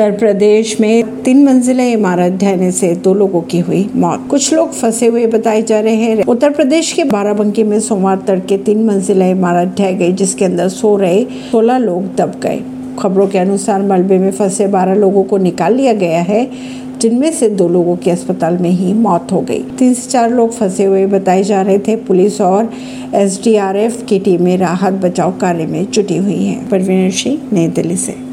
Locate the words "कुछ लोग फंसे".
4.30-5.06